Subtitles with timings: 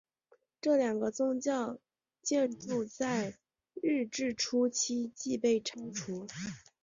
[0.59, 1.77] 这两个宗教
[2.23, 3.37] 建筑在
[3.83, 6.25] 日治初期即被拆除。